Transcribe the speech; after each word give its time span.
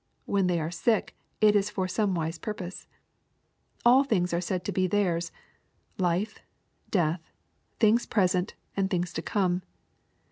When 0.25 0.47
they 0.47 0.59
are 0.59 0.71
sick, 0.71 1.15
it 1.41 1.55
is 1.55 1.69
for 1.69 1.87
some 1.87 2.15
wise 2.15 2.39
purpose. 2.39 2.87
All 3.85 4.03
things 4.03 4.33
are 4.33 4.41
said 4.41 4.65
to 4.65 4.71
be 4.71 4.87
theirs,— 4.87 5.31
^life, 5.99 6.37
death, 6.89 7.21
things 7.79 8.07
present, 8.07 8.55
and 8.75 8.89
things 8.89 9.13
to 9.13 9.21
come. 9.21 9.61